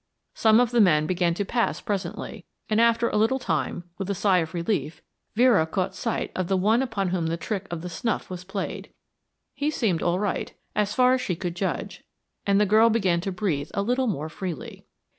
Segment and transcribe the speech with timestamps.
[0.33, 4.15] Some of the men began to pass presently, and after a little time, with a
[4.15, 5.03] sigh of relief,
[5.35, 8.91] Vera caught sight of the one upon whom the trick of the snuff was played.
[9.53, 12.03] He seemed all right, as far as she could judge,
[12.47, 14.87] and the girl began to breathe a little more freely.